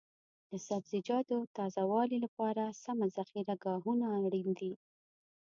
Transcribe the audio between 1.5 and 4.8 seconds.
تازه والي لپاره سمه ذخیره ګاهونه اړین دي.